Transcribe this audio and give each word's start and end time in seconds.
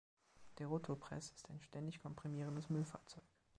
Der 0.57 0.65
Rotopress 0.65 1.29
ist 1.29 1.47
ein 1.51 1.61
ständig 1.61 2.01
komprimierendes 2.01 2.71
Müllfahrzeug. 2.71 3.21